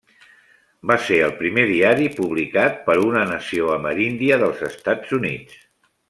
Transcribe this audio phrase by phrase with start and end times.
[0.91, 5.59] Va ser el primer diari publicat per una nació ameríndia dels Estats Units.